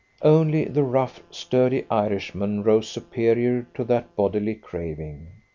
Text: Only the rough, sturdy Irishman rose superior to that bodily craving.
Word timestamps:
Only 0.23 0.65
the 0.65 0.81
rough, 0.81 1.21
sturdy 1.29 1.85
Irishman 1.91 2.63
rose 2.63 2.89
superior 2.89 3.67
to 3.75 3.83
that 3.83 4.15
bodily 4.15 4.55
craving. 4.55 5.27